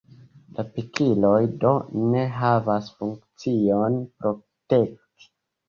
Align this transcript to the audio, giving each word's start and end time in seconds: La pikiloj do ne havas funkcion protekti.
La 0.59 0.63
pikiloj 0.77 1.41
do 1.65 1.73
ne 2.15 2.25
havas 2.39 2.89
funkcion 2.97 4.03
protekti. 4.17 5.33